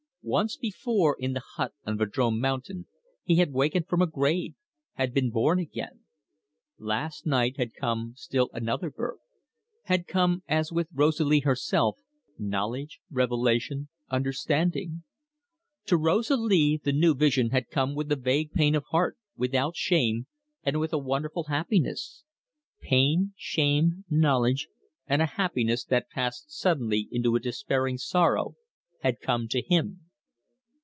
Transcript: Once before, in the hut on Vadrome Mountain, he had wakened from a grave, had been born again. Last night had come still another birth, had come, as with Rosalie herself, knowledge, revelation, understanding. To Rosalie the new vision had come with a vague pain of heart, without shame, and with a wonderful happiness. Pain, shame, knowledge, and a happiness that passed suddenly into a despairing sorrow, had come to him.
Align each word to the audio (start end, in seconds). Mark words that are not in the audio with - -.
Once 0.23 0.55
before, 0.55 1.17
in 1.19 1.33
the 1.33 1.41
hut 1.55 1.73
on 1.83 1.97
Vadrome 1.97 2.39
Mountain, 2.39 2.85
he 3.23 3.37
had 3.37 3.51
wakened 3.51 3.87
from 3.87 4.03
a 4.03 4.07
grave, 4.07 4.53
had 4.93 5.15
been 5.15 5.31
born 5.31 5.57
again. 5.57 6.01
Last 6.77 7.25
night 7.25 7.57
had 7.57 7.73
come 7.73 8.13
still 8.15 8.51
another 8.53 8.91
birth, 8.91 9.17
had 9.85 10.05
come, 10.05 10.43
as 10.47 10.71
with 10.71 10.87
Rosalie 10.93 11.39
herself, 11.39 11.97
knowledge, 12.37 12.99
revelation, 13.09 13.89
understanding. 14.09 15.01
To 15.87 15.97
Rosalie 15.97 16.77
the 16.83 16.93
new 16.93 17.15
vision 17.15 17.49
had 17.49 17.71
come 17.71 17.95
with 17.95 18.11
a 18.11 18.15
vague 18.15 18.51
pain 18.53 18.75
of 18.75 18.85
heart, 18.91 19.17
without 19.35 19.75
shame, 19.75 20.27
and 20.61 20.79
with 20.79 20.93
a 20.93 20.99
wonderful 20.99 21.45
happiness. 21.45 22.23
Pain, 22.79 23.33
shame, 23.35 24.05
knowledge, 24.07 24.67
and 25.07 25.19
a 25.19 25.25
happiness 25.33 25.83
that 25.85 26.11
passed 26.11 26.51
suddenly 26.51 27.07
into 27.11 27.35
a 27.35 27.39
despairing 27.39 27.97
sorrow, 27.97 28.53
had 29.01 29.19
come 29.19 29.47
to 29.47 29.63
him. 29.63 30.01